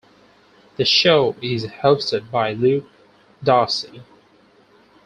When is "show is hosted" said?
0.85-2.31